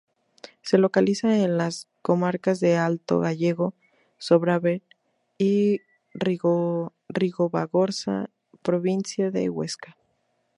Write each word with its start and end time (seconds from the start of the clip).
Se 0.63 0.79
localiza 0.79 1.37
en 1.45 1.57
las 1.59 1.87
comarcas 2.01 2.59
de 2.59 2.75
Alto 2.75 3.19
Gállego, 3.19 3.75
Sobrarbe 4.17 4.81
y 5.37 5.81
Ribagorza, 6.15 8.31
provincia 8.63 9.29
de 9.29 9.47
Huesca. 9.51 9.95